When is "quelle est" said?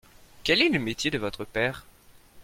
0.43-0.69